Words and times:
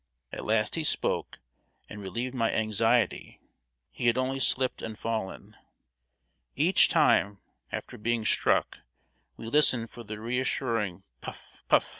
At 0.31 0.45
last 0.45 0.73
he 0.73 0.83
spoke, 0.83 1.37
and 1.87 2.01
relieved 2.01 2.33
my 2.33 2.49
anxiety. 2.51 3.39
He 3.91 4.07
had 4.07 4.17
only 4.17 4.39
slipped 4.39 4.81
and 4.81 4.97
fallen. 4.97 5.55
Each 6.55 6.89
time, 6.89 7.37
after 7.71 7.99
being 7.99 8.25
struck, 8.25 8.79
we 9.37 9.45
listened 9.45 9.91
for 9.91 10.01
the 10.03 10.19
reassuring 10.19 11.03
puff! 11.21 11.61
puff! 11.67 11.89